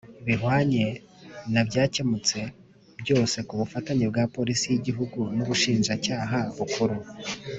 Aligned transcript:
bihwanye 0.25 0.85
na 1.53 1.61
byakemutse 1.67 2.39
byose 3.01 3.37
kubufatanye 3.47 4.05
bwa 4.11 4.23
Polisi 4.35 4.65
y 4.69 4.75
Igihugu 4.79 5.19
n 5.35 5.37
Ubushinjacyaha 5.43 6.39
Bukuru 6.57 6.97